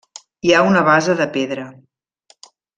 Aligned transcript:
Hi 0.49 0.53
ha 0.53 0.61
una 0.69 0.81
base 0.87 1.17
de 1.21 1.29
pedra. 1.37 1.69